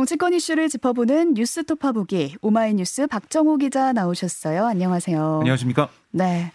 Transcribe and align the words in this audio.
정치권 0.00 0.32
이슈를 0.32 0.70
짚어보는 0.70 1.34
뉴스 1.34 1.62
토파 1.62 1.92
보기 1.92 2.34
오마이뉴스 2.40 3.06
박정호 3.06 3.58
기자 3.58 3.92
나오셨어요. 3.92 4.64
안녕하세요. 4.64 5.40
안녕하십니까? 5.40 5.90
네. 6.10 6.52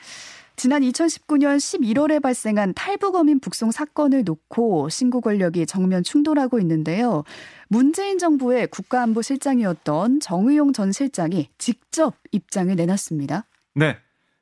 지난 0.55 0.81
2019년 0.81 1.57
11월에 1.57 2.23
발생한 2.23 2.73
탈북어민 2.73 3.39
북송 3.39 3.69
사건을 3.69 4.23
놓고 4.23 4.89
신고 4.89 5.21
권력이 5.21 5.67
정면 5.67 6.01
충돌하고 6.01 6.59
있는데요. 6.61 7.23
문재인 7.67 8.17
정부의 8.17 8.65
국가안보실장이었던 8.65 10.21
정의용 10.21 10.73
전 10.73 10.91
실장이 10.91 11.49
직접 11.59 12.15
입장을 12.31 12.75
내놨습니다. 12.75 13.45
네. 13.75 13.97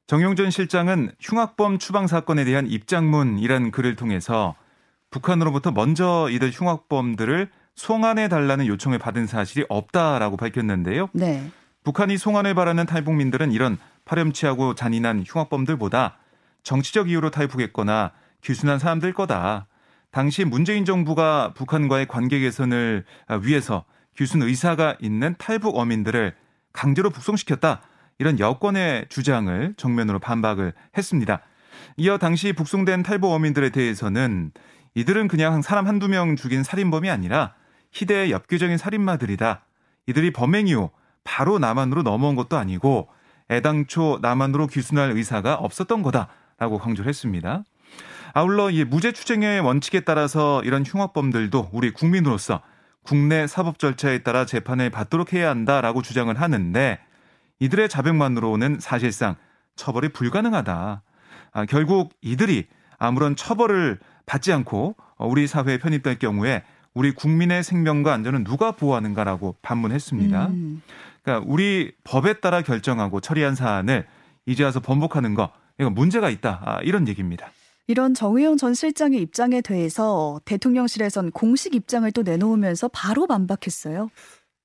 정용 0.08 0.38
전 0.38 0.50
실장은 0.50 1.12
흉악범 1.20 1.78
추방 1.78 2.08
사건에 2.08 2.46
대한 2.46 2.68
입장문이란 2.68 3.72
글을 3.72 3.98
통해서 3.98 4.56
북한으로부터 5.10 5.72
먼저 5.72 6.30
이들 6.32 6.52
흉악범들을 6.52 7.50
송환해 7.76 8.28
달라는 8.28 8.68
요청을 8.68 9.00
받은 9.00 9.28
사실이 9.28 9.66
없다라고 9.70 10.38
밝혔는데요. 10.38 11.10
네. 11.14 11.50
북한이 11.84 12.18
송환을 12.18 12.54
바라는 12.54 12.86
탈북민들은 12.86 13.52
이런 13.52 13.78
파렴치하고 14.06 14.76
잔인한 14.76 15.24
흉악범들보다 15.26 16.18
정치적 16.64 17.10
이유로 17.10 17.32
탈북했거나 17.32 18.12
귀순한 18.42 18.80
사람들 18.80 19.14
거다. 19.14 19.68
당시 20.12 20.46
문재인 20.46 20.86
정부가 20.86 21.54
북한과의 21.56 22.08
관계 22.08 22.40
개선을 22.40 23.04
위해서 23.42 23.84
귀순 24.16 24.44
의사가 24.44 24.98
있는 25.02 25.36
탈북 25.38 25.78
어민들을 25.78 26.36
강제로 26.72 27.10
북송시켰다. 27.10 27.82
이런 28.20 28.40
여권의 28.40 29.08
주장을 29.10 29.74
정면으로 29.76 30.20
반박을 30.20 30.74
했습니다. 30.96 31.42
이어 31.98 32.18
당시 32.18 32.54
북송된 32.54 33.04
탈북 33.04 33.32
어민들에 33.32 33.72
대해서는 33.72 34.52
이들은 34.94 35.28
그냥 35.28 35.62
사람 35.62 35.88
한두 35.88 36.08
명 36.08 36.36
죽인 36.36 36.64
살인범이 36.64 37.10
아니라 37.10 37.56
희대의 37.94 38.32
엽기적인 38.32 38.78
살인마들이다. 38.78 39.66
이들이 40.08 40.32
범행 40.34 40.68
이후 40.68 40.90
바로 41.24 41.60
남한으로 41.60 42.04
넘어온 42.04 42.36
것도 42.36 42.58
아니고 42.58 43.10
애당초 43.50 44.20
남한으로 44.22 44.68
귀순할 44.68 45.12
의사가 45.12 45.56
없었던 45.56 46.02
거다라고 46.02 46.80
강조를 46.80 47.08
했습니다. 47.08 47.64
아울러 48.34 48.72
이 48.72 48.84
무죄 48.84 49.12
추정의 49.12 49.60
원칙에 49.60 50.00
따라서 50.02 50.62
이런 50.64 50.84
흉악범들도 50.84 51.70
우리 51.72 51.92
국민으로서 51.92 52.62
국내 53.04 53.48
사법 53.48 53.80
절차에 53.80 54.20
따라 54.20 54.46
재판을 54.46 54.90
받도록 54.90 55.34
해야 55.34 55.50
한다라고 55.50 56.02
주장을 56.02 56.34
하는데 56.40 57.00
이들의 57.60 57.90
자백만으로는 57.90 58.80
사실상 58.80 59.36
처벌이 59.76 60.10
불가능하다. 60.10 61.04
아, 61.52 61.66
결국 61.66 62.14
이들이 62.22 62.68
아무런 62.98 63.36
처벌을 63.36 64.00
받지 64.26 64.52
않고 64.52 64.96
우리 65.20 65.46
사회에 65.48 65.78
편입될 65.78 66.20
경우에 66.20 66.64
우리 66.94 67.12
국민의 67.12 67.64
생명과 67.64 68.14
안전은 68.14 68.44
누가 68.44 68.72
보호하는가라고 68.72 69.56
반문했습니다. 69.62 70.48
음. 70.48 70.82
그러니까 71.24 71.46
우리 71.50 71.92
법에 72.04 72.34
따라 72.34 72.62
결정하고 72.62 73.20
처리한 73.20 73.56
사안을 73.56 74.06
이제 74.46 74.64
와서 74.64 74.80
번복하는 74.80 75.34
거 75.34 75.52
이거 75.80 75.90
문제가 75.90 76.30
있다 76.30 76.62
아, 76.64 76.80
이런 76.84 77.08
얘기입니다. 77.08 77.52
이런 77.88 78.14
정의용 78.14 78.58
전 78.58 78.74
실장의 78.74 79.22
입장에 79.22 79.62
대해서 79.62 80.40
대통령실에선 80.46 81.32
공식 81.32 81.76
입장을 81.76 82.10
또 82.12 82.24
내놓으면서 82.24 82.88
바로 82.90 83.28
반박했어요. 83.28 84.10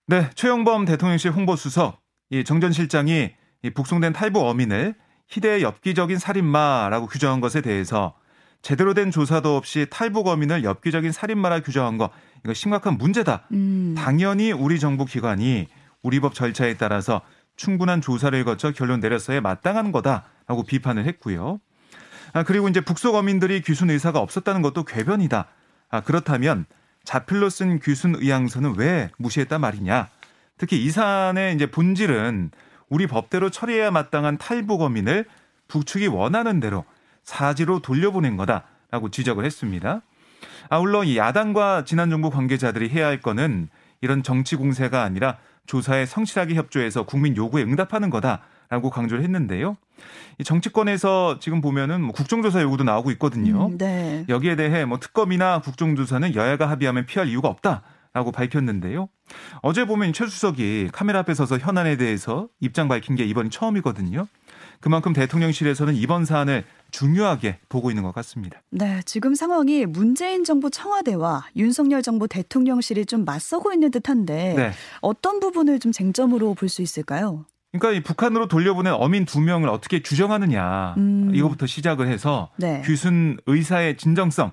네, 0.06 0.30
최영범 0.34 0.84
대통령실 0.84 1.32
홍보수석 1.32 2.00
이정전 2.30 2.72
실장이 2.72 3.32
이 3.62 3.70
북송된 3.70 4.12
탈북 4.12 4.44
어민을 4.44 4.94
희대의 5.28 5.62
엽기적인 5.62 6.18
살인마라고 6.18 7.06
규정한 7.06 7.40
것에 7.40 7.60
대해서 7.60 8.14
제대로 8.62 8.94
된 8.94 9.10
조사도 9.10 9.56
없이 9.56 9.86
탈북 9.90 10.26
어민을 10.26 10.64
엽기적인 10.64 11.12
살인마라 11.12 11.60
규정한 11.60 11.98
거 11.98 12.10
이거 12.44 12.54
심각한 12.54 12.98
문제다. 12.98 13.46
음. 13.52 13.94
당연히 13.96 14.52
우리 14.52 14.78
정부 14.80 15.04
기관이 15.04 15.66
우리 16.02 16.20
법 16.20 16.34
절차에 16.34 16.74
따라서 16.74 17.20
충분한 17.56 18.00
조사를 18.00 18.44
거쳐 18.44 18.70
결론 18.72 19.00
내렸어야 19.00 19.40
마땅한 19.40 19.92
거다라고 19.92 20.64
비판을 20.64 21.06
했고요. 21.06 21.60
아, 22.32 22.42
그리고 22.42 22.68
이제 22.68 22.80
북속 22.80 23.14
어민들이 23.14 23.62
귀순 23.62 23.90
의사가 23.90 24.20
없었다는 24.20 24.62
것도 24.62 24.84
궤변이다. 24.84 25.48
아, 25.90 26.00
그렇다면 26.02 26.66
자필로 27.04 27.48
쓴 27.48 27.80
귀순 27.80 28.14
의향서는 28.16 28.74
왜 28.76 29.10
무시했단 29.18 29.60
말이냐. 29.60 30.08
특히 30.58 30.84
이 30.84 30.90
사안의 30.90 31.54
이제 31.54 31.66
본질은 31.66 32.50
우리 32.88 33.06
법대로 33.06 33.50
처리해야 33.50 33.90
마땅한 33.90 34.38
탈북 34.38 34.82
어민을 34.82 35.24
북측이 35.68 36.08
원하는 36.08 36.60
대로 36.60 36.84
사지로 37.28 37.80
돌려보낸 37.80 38.38
거다라고 38.38 39.10
지적을 39.10 39.44
했습니다. 39.44 40.00
아울러 40.70 41.04
이 41.04 41.18
야당과 41.18 41.84
지난 41.84 42.08
정부 42.08 42.30
관계자들이 42.30 42.88
해야 42.88 43.06
할 43.06 43.20
거는 43.20 43.68
이런 44.00 44.22
정치 44.22 44.56
공세가 44.56 45.02
아니라 45.02 45.36
조사에 45.66 46.06
성실하게 46.06 46.54
협조해서 46.54 47.04
국민 47.04 47.36
요구에 47.36 47.62
응답하는 47.62 48.08
거다라고 48.08 48.88
강조를 48.88 49.22
했는데요. 49.24 49.76
이 50.38 50.44
정치권에서 50.44 51.38
지금 51.38 51.60
보면은 51.60 52.00
뭐 52.00 52.12
국정조사 52.12 52.62
요구도 52.62 52.84
나오고 52.84 53.10
있거든요. 53.12 53.66
음, 53.66 53.76
네. 53.76 54.24
여기에 54.30 54.56
대해 54.56 54.86
뭐 54.86 54.98
특검이나 54.98 55.60
국정조사는 55.60 56.34
여야가 56.34 56.70
합의하면 56.70 57.04
피할 57.04 57.28
이유가 57.28 57.48
없다. 57.48 57.82
라고 58.14 58.32
밝혔는데요. 58.32 59.10
어제 59.60 59.84
보면 59.84 60.14
최 60.14 60.26
수석이 60.26 60.88
카메라 60.92 61.20
앞에 61.20 61.34
서서 61.34 61.58
현안에 61.58 61.98
대해서 61.98 62.48
입장 62.58 62.88
밝힌 62.88 63.16
게 63.16 63.24
이번이 63.24 63.50
처음이거든요. 63.50 64.26
그만큼 64.80 65.12
대통령실에서는 65.12 65.94
이번 65.94 66.24
사안을 66.24 66.64
중요하게 66.90 67.58
보고 67.68 67.90
있는 67.90 68.02
것 68.02 68.12
같습니다. 68.14 68.62
네, 68.70 69.00
지금 69.04 69.34
상황이 69.34 69.84
문재인 69.86 70.44
정부 70.44 70.70
청와대와 70.70 71.46
윤석열 71.56 72.02
정부 72.02 72.28
대통령실이 72.28 73.06
좀 73.06 73.24
맞서고 73.24 73.72
있는 73.72 73.90
듯한데 73.90 74.54
네. 74.56 74.72
어떤 75.00 75.40
부분을 75.40 75.78
좀 75.80 75.92
쟁점으로 75.92 76.54
볼 76.54 76.68
수 76.68 76.82
있을까요? 76.82 77.44
그러니까 77.72 77.98
이 77.98 78.02
북한으로 78.02 78.48
돌려보낸 78.48 78.94
어민 78.94 79.24
두 79.26 79.40
명을 79.40 79.68
어떻게 79.68 80.00
규정하느냐 80.00 80.94
음. 80.96 81.30
이거부터 81.34 81.66
시작을 81.66 82.08
해서 82.08 82.50
네. 82.56 82.82
귀순 82.86 83.36
의사의 83.46 83.96
진정성 83.98 84.52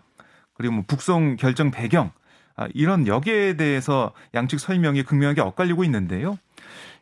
그리고 0.54 0.76
뭐 0.76 0.84
북송 0.88 1.38
결정 1.38 1.72
배경 1.72 2.12
아, 2.58 2.68
이런 2.74 3.08
여기에 3.08 3.58
대해서 3.58 4.14
양측 4.34 4.60
설명이 4.60 5.04
극명하게 5.04 5.42
엇갈리고 5.42 5.84
있는데요. 5.86 6.38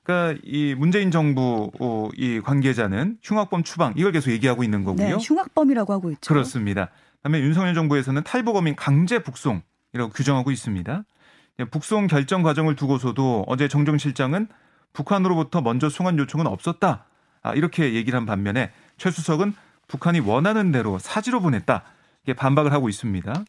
그러니까 0.04 0.40
이 0.44 0.76
문재인 0.76 1.12
정부 1.12 1.72
어, 1.80 2.10
이 2.16 2.42
관계자는 2.42 3.18
흉악범 3.24 3.64
추방 3.64 3.94
이걸 3.96 4.12
계속 4.12 4.32
얘기하고 4.32 4.64
있는 4.64 4.84
거고요. 4.84 5.08
네, 5.08 5.16
흉악범이라고 5.16 5.94
하고 5.94 6.12
있죠. 6.12 6.34
그렇습니다. 6.34 6.90
그다음에 7.18 7.40
윤석열 7.40 7.74
정부에서는 7.74 8.24
탈북어민 8.24 8.76
강제 8.76 9.20
북송이라고 9.20 10.10
규정하고 10.14 10.52
있습니다. 10.52 11.04
북송 11.72 12.08
결정 12.08 12.44
과정을 12.44 12.76
두고서도 12.76 13.46
어제 13.48 13.68
정종 13.68 13.98
실장은 13.98 14.48
북한으로부터 14.92 15.62
먼저 15.62 15.90
송환 15.90 16.18
요청은 16.18 16.48
없었다. 16.48 17.06
아, 17.42 17.54
이렇게 17.54 17.94
얘기를 17.94 18.18
한 18.18 18.26
반면에 18.26 18.72
최 18.98 19.12
수석은 19.12 19.54
북한이 19.88 20.20
원하는 20.20 20.72
대로 20.72 20.98
사지로 21.00 21.42
보냈다. 21.42 21.84
이게 22.24 22.34
반박을 22.34 22.72
하고 22.72 22.90
있습니다. 22.90 23.46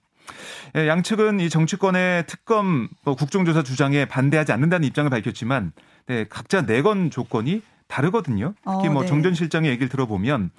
예, 0.76 0.88
양측은 0.88 1.40
이 1.40 1.48
정치권의 1.48 2.26
특검 2.26 2.88
뭐 3.04 3.14
국정조사 3.14 3.62
주장에 3.62 4.04
반대하지 4.06 4.52
않는다는 4.52 4.86
입장을 4.86 5.08
밝혔지만 5.10 5.72
네, 6.06 6.26
각자 6.28 6.62
내건 6.62 7.10
조건이 7.10 7.62
다르거든요. 7.86 8.54
특히 8.64 8.88
어, 8.88 8.92
뭐 8.92 9.02
네. 9.02 9.08
정전 9.08 9.34
실장의 9.34 9.70
얘기를 9.70 9.88
들어보면 9.88 10.50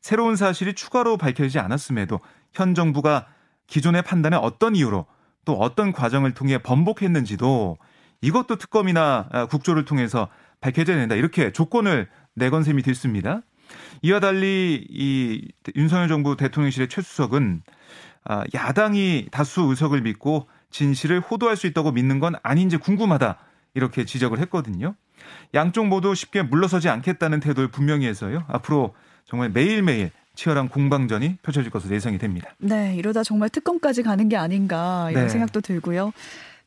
새로운 0.00 0.36
사실이 0.36 0.74
추가로 0.74 1.16
밝혀지지 1.16 1.58
않았음에도 1.58 2.20
현 2.52 2.74
정부가 2.74 3.26
기존의 3.66 4.02
판단에 4.02 4.36
어떤 4.36 4.74
이유로 4.74 5.06
또 5.44 5.54
어떤 5.54 5.92
과정을 5.92 6.34
통해 6.34 6.58
번복했는지도 6.58 7.78
이것도 8.20 8.56
특검이나 8.56 9.28
아, 9.30 9.46
국조를 9.46 9.84
통해서 9.84 10.28
밝혀져야 10.60 10.96
된다. 10.96 11.14
이렇게 11.14 11.52
조건을 11.52 12.08
내건 12.34 12.64
셈이 12.64 12.82
됐습니다. 12.82 13.42
이와 14.02 14.20
달리 14.20 14.84
이 14.88 15.48
윤석열 15.76 16.08
정부 16.08 16.36
대통령실의 16.36 16.88
최 16.88 17.02
수석은 17.02 17.62
아, 18.24 18.44
야당이 18.54 19.28
다수 19.30 19.62
의석을 19.62 20.02
믿고 20.02 20.48
진실을 20.70 21.20
호도할 21.20 21.56
수 21.56 21.66
있다고 21.66 21.92
믿는 21.92 22.18
건 22.18 22.34
아닌지 22.42 22.76
궁금하다. 22.76 23.38
이렇게 23.78 24.04
지적을 24.04 24.40
했거든요. 24.40 24.94
양쪽 25.54 25.86
모두 25.86 26.14
쉽게 26.14 26.42
물러서지 26.42 26.88
않겠다는 26.88 27.40
태도를 27.40 27.70
분명히 27.70 28.06
해서요. 28.06 28.44
앞으로 28.48 28.94
정말 29.24 29.50
매일매일 29.50 30.10
치열한 30.34 30.68
공방전이 30.68 31.38
펼쳐질 31.42 31.70
것으로 31.70 31.94
예상이 31.94 32.18
됩니다. 32.18 32.54
네, 32.58 32.94
이러다 32.96 33.22
정말 33.22 33.48
특검까지 33.48 34.02
가는 34.02 34.28
게 34.28 34.36
아닌가 34.36 35.08
이런 35.10 35.24
네. 35.24 35.28
생각도 35.28 35.60
들고요. 35.60 36.12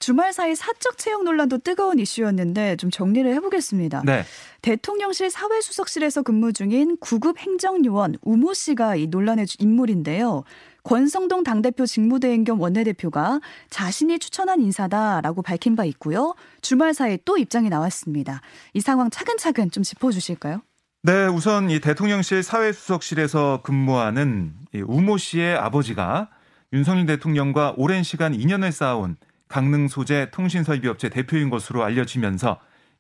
주말 0.02 0.34
사이 0.34 0.56
사적 0.56 0.98
채용 0.98 1.24
논란도 1.24 1.60
뜨거운 1.60 2.00
이슈였는데 2.00 2.76
좀 2.78 2.90
정리를 2.90 3.32
해보겠습니다. 3.36 4.02
네. 4.04 4.26
대통령실 4.62 5.30
사회수석실에서 5.30 6.24
근무 6.24 6.52
중인 6.52 6.98
구급 7.00 7.38
행정요원 7.38 8.16
우모 8.22 8.54
씨가 8.54 8.96
이 8.96 9.08
논란의 9.08 9.46
인물인데요. 9.60 10.44
권성동 10.84 11.44
당대표 11.44 11.86
직무대행 11.86 12.44
겸 12.44 12.60
원내대표가 12.60 13.40
자신이 13.70 14.18
추천한 14.18 14.60
인사다라고 14.62 15.44
밝힌 15.44 15.76
바 15.76 15.86
있고요. 15.86 16.34
주말 16.62 16.96
사이 16.96 17.20
또 17.24 17.38
입장이 17.38 17.70
나왔습니다. 17.70 18.42
이 18.74 18.82
상황 18.82 19.12
차근차근 19.12 19.70
좀 19.70 19.84
짚어주실까요? 19.84 20.64
네, 21.04 21.28
우선 21.28 21.70
이 21.70 21.80
대통령실 21.80 22.42
사회수석실에서 22.42 23.62
근무하는 23.64 24.54
이 24.74 24.82
우모 24.82 25.18
씨의 25.18 25.58
아버지가 25.58 26.30
윤석열 26.74 27.06
대통령과 27.06 27.76
오랜 27.78 28.02
시간 28.02 28.34
인연을 28.34 28.72
쌓아온 28.72 29.18
강릉 29.52 29.88
소재 29.88 30.30
통신 30.32 30.64
설비 30.64 30.88
업체 30.88 31.10
대표인 31.10 31.50
것으로 31.52 31.84
알려지면서 31.84 32.60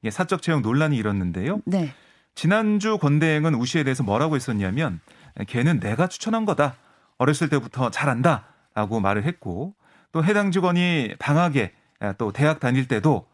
사적 0.10 0.42
채용 0.42 0.62
논란이 0.62 0.98
일었는데요. 0.98 1.62
네. 1.66 1.94
지난주 2.36 2.98
권대행은 2.98 3.56
우 3.56 3.66
씨에 3.66 3.84
대해서 3.84 4.04
뭐라고 4.04 4.36
했었냐면 4.36 5.00
걔는 5.48 5.80
내가 5.80 6.08
추천한 6.08 6.46
거다. 6.46 6.76
어렸을 7.18 7.50
때부터 7.50 7.90
잘한다. 7.90 8.46
라고 8.74 9.00
말을 9.00 9.24
했고 9.24 9.76
또 10.12 10.24
해당 10.24 10.52
직원이 10.52 11.16
방학에 11.20 11.74
또 12.18 12.32
대학 12.32 12.60
다닐 12.60 12.88
때도 12.88 13.28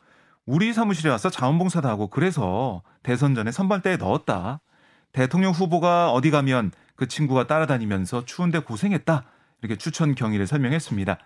우리 0.46 0.74
사무실에 0.74 1.10
와서 1.10 1.30
자원봉사도 1.30 1.88
하고 1.88 2.08
그래서 2.08 2.82
대선 3.04 3.36
전에 3.36 3.52
선발대에 3.52 3.98
넣었다. 3.98 4.62
대통령 5.12 5.52
후보가 5.52 6.12
어디 6.12 6.32
가면 6.32 6.72
그 6.96 7.08
친구가 7.08 7.48
따라다니면서 7.48 8.26
추운데 8.26 8.60
고생했다. 8.60 9.24
이렇게 9.62 9.76
추천 9.76 10.16
경위를 10.16 10.48
설명했습니다. 10.48 11.18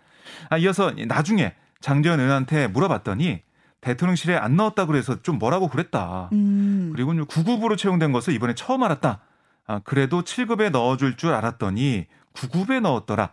아, 0.49 0.57
이어서 0.57 0.91
나중에 1.07 1.53
장재현 1.81 2.19
의원한테 2.19 2.67
물어봤더니 2.67 3.41
대통령실에 3.81 4.35
안 4.35 4.55
넣었다 4.55 4.85
그래서 4.85 5.21
좀 5.21 5.39
뭐라고 5.39 5.67
그랬다. 5.67 6.29
음. 6.33 6.91
그리고 6.93 7.13
9급으로 7.13 7.77
채용된 7.77 8.11
것을 8.11 8.33
이번에 8.33 8.53
처음 8.55 8.83
알았다. 8.83 9.21
아, 9.67 9.79
그래도 9.83 10.21
7급에 10.23 10.69
넣어줄 10.69 11.17
줄 11.17 11.33
알았더니 11.33 12.05
9급에 12.33 12.79
넣었더라. 12.81 13.31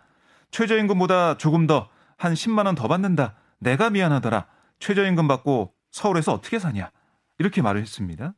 최저임금보다 0.50 1.36
조금 1.38 1.66
더 1.66 1.88
한 2.18 2.34
10만 2.34 2.66
원 2.66 2.74
더 2.74 2.88
받는다. 2.88 3.34
내가 3.60 3.90
미안하더라. 3.90 4.46
최저임금 4.80 5.26
받고 5.28 5.72
서울에서 5.90 6.34
어떻게 6.34 6.58
사냐. 6.58 6.90
이렇게 7.38 7.62
말을 7.62 7.80
했습니다. 7.80 8.34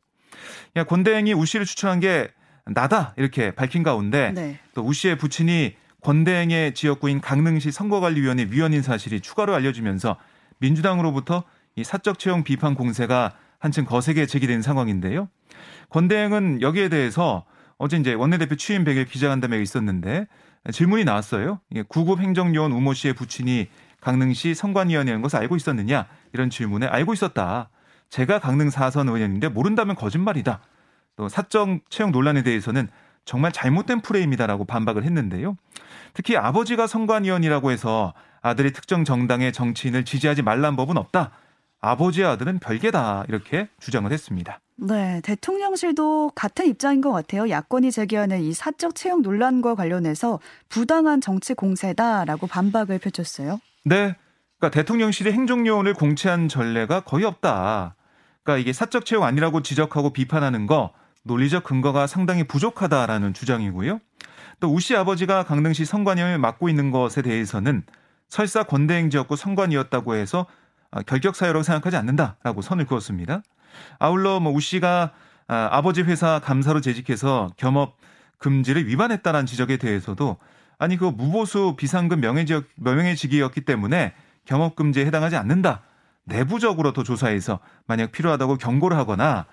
야, 0.77 0.83
권대행이 0.85 1.33
우 1.33 1.45
씨를 1.45 1.65
추천한 1.65 1.99
게 1.99 2.31
나다. 2.65 3.13
이렇게 3.17 3.51
밝힌 3.51 3.83
가운데 3.83 4.31
네. 4.31 4.59
또우 4.75 4.93
씨의 4.93 5.17
부친이 5.17 5.75
권대행의 6.01 6.73
지역구인 6.73 7.21
강릉시 7.21 7.71
선거관리위원회 7.71 8.47
위원인 8.49 8.81
사실이 8.81 9.21
추가로 9.21 9.53
알려지면서 9.55 10.17
민주당으로부터 10.59 11.43
이 11.75 11.83
사적 11.83 12.19
채용 12.19 12.43
비판 12.43 12.75
공세가 12.75 13.33
한층 13.59 13.85
거세게 13.85 14.25
제기된 14.25 14.61
상황인데요. 14.61 15.29
권대행은 15.89 16.61
여기에 16.61 16.89
대해서 16.89 17.45
어제 17.77 17.97
이제 17.97 18.13
원내대표 18.13 18.55
취임 18.55 18.83
100일 18.83 19.07
기자간담회가 19.07 19.61
있었는데 19.61 20.27
질문이 20.71 21.03
나왔어요. 21.03 21.59
구급 21.87 22.19
행정요원 22.19 22.71
우모 22.71 22.93
씨의 22.93 23.13
부친이 23.13 23.67
강릉시 24.01 24.55
선관위원회인 24.55 25.21
것을 25.21 25.39
알고 25.39 25.55
있었느냐 25.55 26.07
이런 26.33 26.49
질문에 26.49 26.87
알고 26.87 27.13
있었다. 27.13 27.69
제가 28.09 28.39
강릉 28.39 28.69
4선 28.69 29.07
의원인데 29.07 29.49
모른다면 29.49 29.95
거짓말이다. 29.95 30.61
또 31.15 31.29
사적 31.29 31.81
채용 31.89 32.11
논란에 32.11 32.43
대해서는 32.43 32.89
정말 33.25 33.51
잘못된 33.51 34.01
프레임이다라고 34.01 34.65
반박을 34.65 35.03
했는데요. 35.03 35.57
특히 36.13 36.35
아버지가 36.37 36.87
선관위원이라고 36.87 37.71
해서 37.71 38.13
아들이 38.41 38.73
특정 38.73 39.05
정당의 39.05 39.53
정치인을 39.53 40.05
지지하지 40.05 40.41
말란 40.41 40.75
법은 40.75 40.97
없다. 40.97 41.31
아버지의 41.79 42.27
아들은 42.27 42.59
별개다 42.59 43.25
이렇게 43.27 43.67
주장을 43.79 44.11
했습니다. 44.11 44.59
네, 44.75 45.21
대통령실도 45.23 46.31
같은 46.33 46.67
입장인 46.67 47.01
것 47.01 47.11
같아요. 47.11 47.49
야권이 47.49 47.91
제기하는 47.91 48.41
이 48.41 48.53
사적 48.53 48.95
채용 48.95 49.21
논란과 49.21 49.75
관련해서 49.75 50.39
부당한 50.69 51.21
정치 51.21 51.53
공세다라고 51.53 52.47
반박을 52.47 52.99
펼쳤어요. 52.99 53.59
네, 53.83 54.15
그러니까 54.57 54.69
대통령실이 54.75 55.31
행정요원을 55.31 55.93
공채한 55.93 56.47
전례가 56.47 57.01
거의 57.01 57.25
없다. 57.25 57.95
그러니까 58.43 58.61
이게 58.61 58.73
사적 58.73 59.05
채용 59.05 59.23
아니라고 59.23 59.61
지적하고 59.61 60.13
비판하는 60.13 60.67
거 60.67 60.93
논리적 61.23 61.63
근거가 61.63 62.07
상당히 62.07 62.43
부족하다라는 62.43 63.33
주장이고요. 63.33 63.99
또 64.59 64.73
우씨 64.73 64.95
아버지가 64.95 65.43
강릉시 65.43 65.85
선관위를 65.85 66.37
맡고 66.37 66.69
있는 66.69 66.91
것에 66.91 67.21
대해서는 67.21 67.83
설사 68.27 68.63
권대행 68.63 69.09
지역구 69.09 69.35
선관이었다고 69.35 70.15
해서 70.15 70.45
아, 70.91 71.01
결격 71.01 71.35
사유라고 71.35 71.63
생각하지 71.63 71.97
않는다라고 71.97 72.61
선을 72.61 72.85
그었습니다. 72.85 73.41
아울러 73.99 74.39
뭐 74.39 74.53
우 74.53 74.59
씨가 74.59 75.11
아, 75.47 75.69
아버지 75.71 76.01
회사 76.01 76.39
감사로 76.39 76.81
재직해서 76.81 77.51
겸업 77.57 77.97
금지를 78.37 78.87
위반했다는 78.87 79.45
지적에 79.45 79.77
대해서도 79.77 80.37
아니 80.79 80.97
그 80.97 81.05
무보수 81.05 81.75
비상금 81.77 82.21
명예지역 82.21 82.65
명예직이었기 82.75 83.61
때문에 83.61 84.13
겸업 84.45 84.75
금지에 84.75 85.05
해당하지 85.05 85.35
않는다. 85.35 85.81
내부적으로 86.25 86.93
더 86.93 87.03
조사해서 87.03 87.59
만약 87.87 88.11
필요하다고 88.11 88.57
경고를 88.57 88.97
하거나 88.97 89.25
아, 89.29 89.45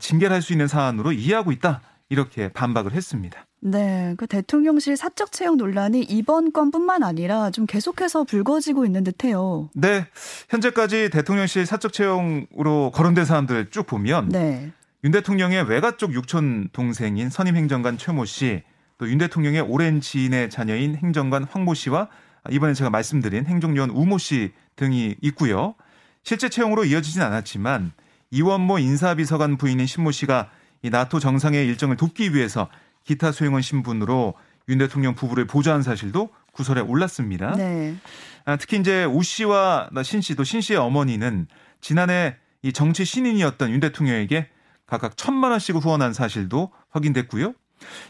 징계를 0.00 0.34
할수 0.34 0.52
있는 0.52 0.68
사안으로 0.68 1.12
이해하고 1.12 1.52
있다. 1.52 1.80
이렇게 2.08 2.48
반박을 2.48 2.92
했습니다. 2.92 3.46
네, 3.60 4.14
그 4.18 4.26
대통령실 4.26 4.96
사적 4.96 5.32
채용 5.32 5.56
논란이 5.56 6.02
이번 6.02 6.52
건뿐만 6.52 7.02
아니라 7.02 7.50
좀 7.50 7.64
계속해서 7.64 8.24
불거지고 8.24 8.84
있는 8.84 9.02
듯해요. 9.02 9.70
네, 9.74 10.06
현재까지 10.50 11.08
대통령실 11.10 11.64
사적 11.64 11.92
채용으로 11.92 12.90
거론된 12.92 13.24
사람들 13.24 13.70
쭉 13.70 13.86
보면 13.86 14.28
네. 14.28 14.72
윤 15.04 15.10
대통령의 15.12 15.62
외가 15.68 15.96
쪽 15.96 16.12
육촌 16.12 16.68
동생인 16.72 17.30
선임 17.30 17.56
행정관 17.56 17.96
최모 17.98 18.24
씨, 18.24 18.62
또 18.98 19.06
윤 19.06 19.18
대통령의 19.18 19.62
오랜 19.62 20.00
지인의 20.00 20.50
자녀인 20.50 20.94
행정관 20.94 21.44
황모 21.44 21.74
씨와 21.74 22.08
이번에 22.50 22.74
제가 22.74 22.90
말씀드린 22.90 23.46
행정요원 23.46 23.90
우모 23.90 24.18
씨 24.18 24.52
등이 24.76 25.16
있고요. 25.22 25.74
실제 26.24 26.48
채용으로 26.48 26.84
이어지진 26.84 27.22
않았지만 27.22 27.92
이원모 28.32 28.78
인사비서관 28.78 29.58
부인인 29.58 29.86
신모 29.86 30.10
씨가 30.10 30.50
이 30.82 30.90
나토 30.90 31.20
정상의 31.20 31.66
일정을 31.68 31.96
돕기 31.96 32.34
위해서 32.34 32.68
기타 33.04 33.30
수행원 33.30 33.62
신분으로 33.62 34.34
윤 34.68 34.78
대통령 34.78 35.14
부부를 35.14 35.46
보좌한 35.46 35.82
사실도 35.82 36.30
구설에 36.52 36.80
올랐습니다. 36.80 37.54
네. 37.56 37.94
아, 38.44 38.56
특히 38.56 38.78
이제 38.78 39.04
우 39.04 39.22
씨와 39.22 39.90
신 40.02 40.20
씨도 40.20 40.44
신 40.44 40.60
씨의 40.60 40.78
어머니는 40.78 41.46
지난해 41.80 42.36
이 42.62 42.72
정치 42.72 43.04
신인이었던 43.04 43.70
윤 43.70 43.80
대통령에게 43.80 44.48
각각 44.86 45.16
천만 45.16 45.50
원씩 45.50 45.76
후원한 45.76 46.12
사실도 46.12 46.72
확인됐고요. 46.90 47.54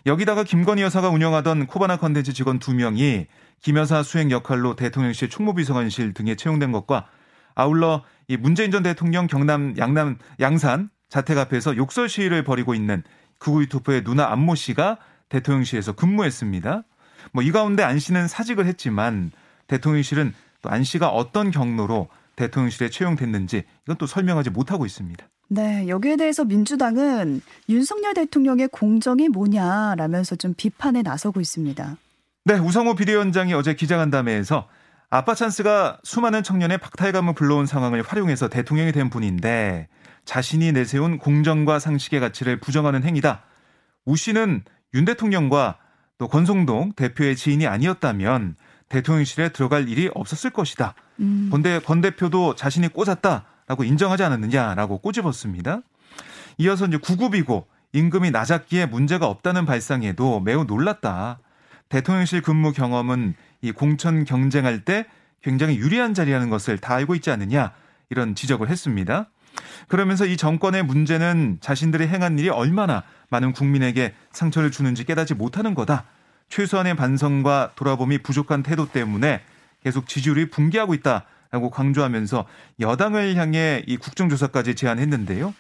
여기다가 0.07 0.45
김건희 0.45 0.83
여사가 0.83 1.09
운영하던 1.09 1.67
코바나 1.67 1.97
컨텐츠 1.97 2.33
직원 2.33 2.59
두 2.59 2.75
명이 2.75 3.27
김 3.61 3.77
여사 3.77 4.03
수행 4.03 4.31
역할로 4.31 4.77
대통령실 4.77 5.31
총무비서관실 5.31 6.15
등에 6.15 6.35
채용된 6.35 6.73
것과 6.73 7.09
아울러 7.55 8.03
이 8.29 8.37
문재인 8.37 8.71
전 8.71 8.83
대통령 8.83 9.27
경남 9.27 9.75
양남 9.79 10.19
양산 10.41 10.91
자택 11.09 11.39
앞에서 11.39 11.77
욕설 11.77 12.09
시위를 12.09 12.45
벌이고 12.45 12.75
있는 12.75 13.03
극우 13.39 13.63
유튜버의 13.63 14.05
누나 14.05 14.31
안모 14.33 14.55
씨가 14.55 14.99
대통령실에서 15.29 15.93
근무했습니다. 15.93 16.85
뭐 17.33 17.43
이 17.43 17.53
가운데 17.53 17.83
안 17.83 17.99
씨는 17.99 18.29
사직을 18.29 18.67
했지만 18.67 19.31
대통령실은 19.67 20.35
또 20.63 20.71
안 20.71 20.85
씨가 20.85 21.09
어떤 21.09 21.51
경로로 21.51 22.09
대통령실에 22.37 22.89
채용됐는지 22.89 23.65
이건 23.85 23.97
또 23.97 24.07
설명하지 24.07 24.51
못하고 24.51 24.87
있습니다. 24.87 25.27
네, 25.49 25.87
여기에 25.89 26.17
대해서 26.17 26.45
민주당은 26.45 27.43
윤석열 27.69 28.15
대통령의 28.15 28.69
공정이 28.69 29.29
뭐냐라면서 29.29 30.37
좀 30.37 30.55
비판에 30.55 31.03
나서고 31.03 31.41
있습니다. 31.41 31.97
네, 32.45 32.59
우상호 32.59 32.95
비대위원장이 32.95 33.53
어제 33.55 33.75
기자간담회에서 33.75 34.69
아빠 35.15 35.35
찬스가 35.35 35.99
수많은 36.05 36.43
청년의 36.43 36.79
박탈감을 36.79 37.35
불러온 37.35 37.67
상황을 37.67 38.01
활용해서 38.01 38.49
대통령이 38.49 38.93
된 38.93 39.11
분인데 39.11 39.89
자신이 40.25 40.73
내세운 40.73 41.19
공정과 41.19 41.81
상식의 41.81 42.19
가치를 42.19 42.61
부정하는 42.61 43.05
행위다. 43.05 43.43
우 44.07 44.17
씨는 44.17 44.63
윤 44.95 45.05
대통령과 45.05 45.77
또 46.17 46.29
권성동 46.29 46.93
대표의 46.97 47.37
지인이 47.37 47.67
아니었다면 47.67 48.57
대통령실에 48.89 49.51
들어갈 49.51 49.87
일이 49.91 50.11
없었을 50.15 50.49
것이다. 50.49 50.95
음. 51.21 51.51
근데 51.53 51.79
권 51.79 52.01
대표도 52.01 52.55
자신이 52.55 52.89
꽂았다라고 52.89 53.85
인정하지 53.85 54.23
않았느냐라고 54.23 54.97
꼬집었습니다. 55.01 55.83
이어서 56.57 56.87
이제 56.87 56.97
구급이고 56.97 57.67
임금이 57.93 58.31
낮았기에 58.31 58.87
문제가 58.87 59.27
없다는 59.27 59.67
발상에도 59.67 60.41
매우 60.41 60.65
놀랐다. 60.65 61.41
대통령실 61.91 62.41
근무 62.41 62.73
경험은 62.73 63.35
이 63.63 63.73
공천 63.73 64.25
경쟁할 64.25 64.85
때 64.85 65.07
굉장히 65.41 65.79
유리한 65.79 66.15
자리라는 66.15 66.51
것을 66.51 66.79
다 66.79 66.95
알고 66.95 67.15
있지 67.15 67.31
않느냐 67.31 67.73
이런 68.11 68.35
지적을 68.35 68.69
했습니다. 68.69 69.31
그러면서 69.89 70.27
이 70.27 70.37
정권의 70.37 70.83
문제는 70.83 71.59
자신들이 71.61 72.09
행한 72.09 72.39
일이 72.39 72.49
얼마나 72.49 73.03
많은 73.31 73.53
국민에게 73.53 74.15
상처를 74.33 74.71
주는지 74.71 75.05
깨닫지 75.05 75.35
못하는 75.35 75.75
거다. 75.75 76.05
최소한의 76.49 76.97
반성과 76.97 77.73
돌아봄이 77.77 78.19
부족한 78.19 78.63
태도 78.63 78.89
때문에 78.89 79.43
계속 79.83 80.09
지지율이 80.09 80.51
붕괴하고 80.51 80.95
있다라고 80.95 81.71
강조하면서 81.71 82.47
여당을 82.81 83.37
향해 83.37 83.83
이 83.87 83.97
국정조사까지 83.97 84.75
제안했는데요. 84.75 85.55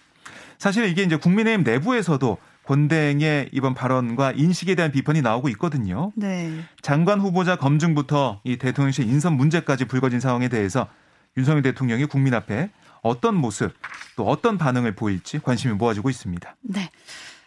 사실 0.59 0.85
이게 0.87 1.03
이제 1.03 1.17
국민의힘 1.17 1.65
내부에서도 1.65 2.39
권대행의 2.64 3.50
이번 3.52 3.75
발언과 3.75 4.33
인식에 4.33 4.75
대한 4.75 4.92
비판이 4.92 5.23
나오고 5.23 5.49
있거든요. 5.50 6.12
네. 6.14 6.50
장관 6.81 7.21
후보자 7.21 7.57
검증부터 7.57 8.40
이 8.45 8.57
대통령실 8.57 9.09
인선 9.09 9.37
문제까지 9.37 9.87
불거진 9.87 10.21
상황에 10.21 10.49
대해서 10.49 10.87
윤석열 11.37 11.62
대통령이 11.62 12.07
국민 12.07 12.35
앞에 12.35 12.71
어떤 13.02 13.35
모습 13.35 13.73
또 14.16 14.26
어떤 14.28 14.59
반응을 14.59 14.95
보일지 14.95 15.38
관심이 15.40 15.75
모아지고 15.75 16.11
있습니다. 16.11 16.57
네. 16.62 16.90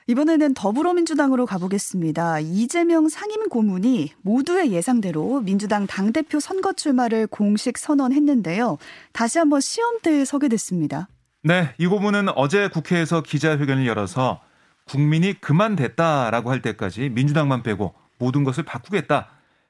이번에는 0.07 0.53
더불어민주당으로 0.53 1.47
가보겠습니다. 1.47 2.39
이재명 2.41 3.09
상임 3.09 3.49
고문이 3.49 4.13
모두의 4.21 4.71
예상대로 4.71 5.41
민주당 5.41 5.87
당대표 5.87 6.39
선거 6.39 6.73
출마를 6.73 7.25
공식 7.25 7.79
선언했는데요. 7.79 8.77
다시 9.13 9.39
한번 9.39 9.61
시험대에 9.61 10.25
서게 10.25 10.47
됐습니다. 10.47 11.07
네, 11.41 11.73
이 11.79 11.87
고문은 11.87 12.29
어제 12.35 12.67
국회에서 12.67 13.21
기자회견을 13.21 13.87
열어서 13.87 14.41
국민이 14.85 15.33
그만 15.33 15.75
됐다라고 15.75 16.51
할 16.51 16.61
때까지 16.61 17.09
민주당만 17.09 17.63
빼고 17.63 17.93
모든 18.17 18.43
것을 18.43 18.63
바꾸겠다. 18.63 19.29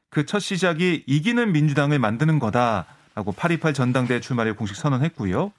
그 0.10 0.25
첫 0.25 0.39
시작이 0.39 1.03
이기는 1.07 1.51
민주당을 1.51 2.00
만드는 2.00 2.39
거다라고 2.39 3.34
828 3.34 3.74
전당대 3.74 4.22
출마를 4.22 4.55
공식 4.55 4.77
선언했고요. 4.77 5.51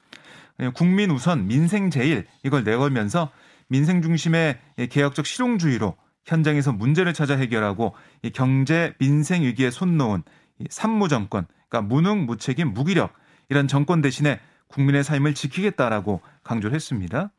국민 0.73 1.11
우선 1.11 1.47
민생 1.47 1.91
제일 1.91 2.27
이걸 2.43 2.65
내걸면서 2.65 3.31
민생 3.69 4.01
중심의 4.01 4.59
개혁적 4.89 5.27
실용주의로 5.27 5.95
현장에서 6.25 6.73
문제를 6.73 7.13
찾아 7.13 7.37
해결하고 7.37 7.95
경제 8.33 8.95
민생 8.99 9.43
위기에 9.43 9.71
손 9.71 9.99
놓은 9.99 10.23
산무 10.71 11.09
정권, 11.09 11.47
그러니까 11.69 11.95
무능 11.95 12.25
무책임 12.25 12.73
무기력 12.73 13.13
이런 13.51 13.69
정권 13.69 14.01
대신에 14.01 14.41
국민의 14.69 15.05
삶을 15.05 15.35
지키겠다라고 15.35 16.23
강조를 16.43 16.75
했습니다. 16.75 17.31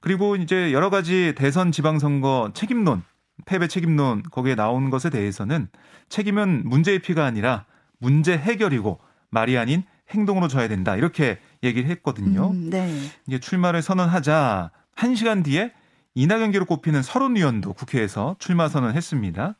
그리고 0.00 0.36
이제 0.36 0.72
여러 0.72 0.90
가지 0.90 1.34
대선 1.36 1.72
지방선거 1.72 2.52
책임론, 2.54 3.02
패배 3.44 3.68
책임론 3.68 4.22
거기에 4.30 4.54
나온 4.54 4.90
것에 4.90 5.10
대해서는 5.10 5.68
책임은 6.08 6.64
문제의 6.66 7.00
피가 7.00 7.24
아니라 7.24 7.64
문제 7.98 8.36
해결이고 8.36 8.98
말이 9.30 9.58
아닌 9.58 9.82
행동으로 10.10 10.48
져야 10.48 10.68
된다 10.68 10.96
이렇게 10.96 11.38
얘기를 11.62 11.88
했거든요. 11.90 12.50
음, 12.50 12.70
네. 12.70 12.94
이제 13.26 13.38
출마를 13.38 13.82
선언하자 13.82 14.70
1시간 14.96 15.44
뒤에 15.44 15.72
이낙연 16.14 16.52
기로 16.52 16.64
꼽히는 16.64 17.02
서른 17.02 17.36
의원도 17.36 17.74
국회에서 17.74 18.36
출마 18.38 18.68
선언했습니다. 18.68 19.54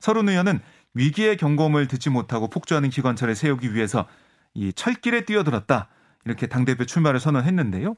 서른 0.00 0.28
의원은 0.28 0.60
위기의 0.94 1.36
경고음을 1.36 1.88
듣지 1.88 2.10
못하고 2.10 2.48
폭주하는 2.48 2.90
기관차를 2.90 3.34
세우기 3.34 3.74
위해서 3.74 4.06
이 4.54 4.72
철길에 4.72 5.24
뛰어들었다. 5.24 5.88
이렇게 6.28 6.46
당대표 6.46 6.84
출마를 6.84 7.20
선언했는데요. 7.20 7.96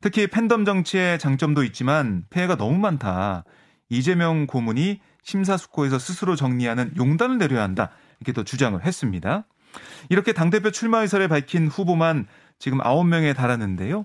특히 0.00 0.26
팬덤 0.26 0.64
정치의 0.64 1.18
장점도 1.18 1.62
있지만 1.64 2.24
폐해가 2.30 2.56
너무 2.56 2.78
많다. 2.78 3.44
이재명 3.88 4.46
고문이 4.46 5.00
심사숙고해서 5.22 5.98
스스로 5.98 6.34
정리하는 6.36 6.92
용단을 6.96 7.38
내려야 7.38 7.62
한다. 7.62 7.90
이렇게 8.18 8.32
또 8.32 8.42
주장을 8.42 8.84
했습니다. 8.84 9.46
이렇게 10.08 10.32
당대표 10.32 10.70
출마 10.70 11.02
의사를 11.02 11.26
밝힌 11.28 11.68
후보만 11.68 12.26
지금 12.58 12.78
9명에 12.78 13.36
달하는데요. 13.36 14.04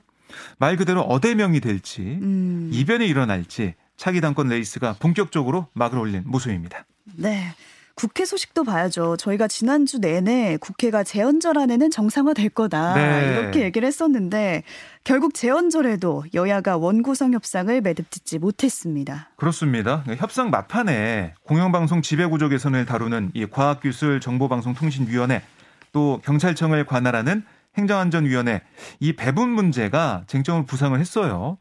말 0.60 0.78
그대로 0.78 1.02
어대명이 1.02 1.60
될지 1.60 2.02
음. 2.02 2.70
이변이 2.72 3.08
일어날지 3.08 3.76
차기 3.98 4.22
당권 4.22 4.50
레이스가 4.50 4.98
본격적으로 5.00 5.68
막을 5.74 5.98
올린 5.98 6.24
모습입니다. 6.26 6.86
네. 7.16 7.54
국회 7.96 8.26
소식도 8.26 8.64
봐야죠. 8.64 9.18
저희가 9.18 9.48
지난주 9.48 10.00
내내 10.00 10.58
국회가 10.58 11.04
제헌절 11.04 11.58
안에는 11.60 11.92
정상화될 11.92 12.50
거다. 12.50 12.96
네. 12.96 13.40
이렇게 13.40 13.62
얘기를 13.62 13.88
했었는데 13.88 14.64
결국 15.04 15.34
제헌절에도 15.34 16.26
여야가 16.34 16.78
원구성 16.78 17.34
협상을 17.34 17.80
매듭짓지 17.82 18.40
못했습니다. 18.40 19.30
그렇습니다. 19.36 20.04
협상 20.18 20.50
막판에 20.50 21.36
공영방송 21.44 22.02
지배구조 22.02 22.50
개선을 22.50 22.86
다루는 22.86 23.32
이 23.34 23.46
과학기술정보방송통신위원회 23.46 25.44
또 25.92 26.20
경찰청을 26.24 26.86
관할하는 26.86 27.44
행정안전위원회 27.78 28.62
이 29.00 29.14
배분 29.14 29.50
문제가 29.50 30.24
쟁점을 30.28 30.66
부상을 30.66 30.98
했어요. 31.00 31.58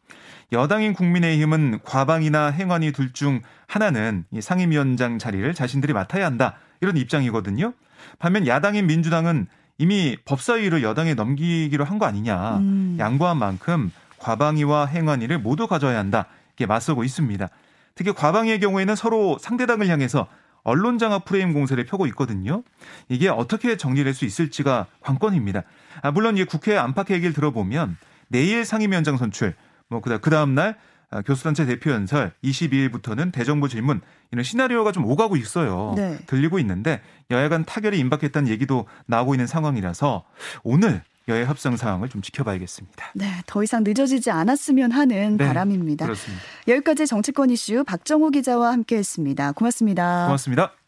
여당인 0.52 0.92
국민의힘은 0.92 1.80
과방이나 1.84 2.48
행안위 2.50 2.92
둘 2.92 3.12
중 3.12 3.40
하나는 3.66 4.24
이 4.30 4.40
상임위원장 4.40 5.18
자리를 5.18 5.52
자신들이 5.54 5.92
맡아야 5.92 6.26
한다 6.26 6.56
이런 6.80 6.96
입장이거든요. 6.96 7.72
반면 8.18 8.46
야당인 8.46 8.86
민주당은 8.86 9.46
이미 9.78 10.16
법사위를 10.24 10.82
여당에 10.82 11.14
넘기기로 11.14 11.84
한 11.84 11.98
거 11.98 12.04
아니냐. 12.06 12.58
음. 12.58 12.96
양보한 12.98 13.38
만큼 13.38 13.90
과방위와 14.18 14.86
행안위를 14.86 15.38
모두 15.38 15.66
가져야 15.66 15.98
한다. 15.98 16.26
이게 16.54 16.66
맞서고 16.66 17.04
있습니다. 17.04 17.48
특히 17.94 18.12
과방위의 18.12 18.60
경우에는 18.60 18.94
서로 18.96 19.38
상대당을 19.38 19.88
향해서 19.88 20.26
언론 20.64 20.98
장악 20.98 21.24
프레임 21.24 21.52
공세를 21.52 21.84
펴고 21.86 22.06
있거든요. 22.08 22.62
이게 23.08 23.28
어떻게 23.28 23.76
정리될 23.76 24.14
수 24.14 24.24
있을지가 24.24 24.86
관건입니다. 25.00 25.62
아, 26.02 26.10
물론 26.10 26.36
이 26.36 26.44
국회 26.44 26.76
안팎 26.76 27.10
얘기를 27.10 27.32
들어보면 27.32 27.96
내일 28.28 28.64
상임위원장 28.64 29.16
선출, 29.16 29.54
뭐 29.88 30.00
그다음 30.00 30.20
그 30.20 30.30
다음 30.30 30.54
날 30.54 30.76
아, 31.10 31.20
교수단체 31.20 31.66
대표 31.66 31.90
연설 31.90 32.32
22일부터는 32.42 33.32
대정부 33.32 33.68
질문 33.68 34.00
이런 34.30 34.42
시나리오가 34.42 34.92
좀 34.92 35.04
오가고 35.04 35.36
있어요. 35.36 35.92
네. 35.94 36.18
들리고 36.26 36.58
있는데 36.60 37.02
여야 37.30 37.48
간 37.50 37.64
타결이 37.64 37.98
임박했다는 37.98 38.48
얘기도 38.50 38.86
나오고 39.06 39.34
있는 39.34 39.46
상황이라서 39.46 40.24
오늘 40.62 41.02
여야 41.28 41.46
협상 41.46 41.76
상황을 41.76 42.08
좀 42.08 42.22
지켜봐야겠습니다. 42.22 43.12
네, 43.14 43.26
더 43.46 43.62
이상 43.62 43.84
늦어지지 43.84 44.30
않았으면 44.30 44.90
하는 44.90 45.36
네, 45.36 45.46
바람입니다. 45.46 46.06
그렇습니다. 46.06 46.42
여기까지 46.68 47.06
정치권 47.06 47.50
이슈 47.50 47.84
박정호 47.84 48.30
기자와 48.30 48.72
함께했습니다. 48.72 49.52
고맙습니다. 49.52 50.26
고맙습니다. 50.26 50.81